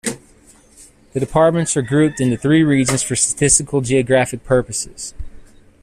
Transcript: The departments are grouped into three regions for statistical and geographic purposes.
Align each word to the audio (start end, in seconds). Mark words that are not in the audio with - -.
The 1.13 1.19
departments 1.19 1.77
are 1.77 1.83
grouped 1.83 2.19
into 2.19 2.35
three 2.35 2.63
regions 2.63 3.03
for 3.03 3.15
statistical 3.15 3.77
and 3.77 3.87
geographic 3.87 4.43
purposes. 4.43 5.13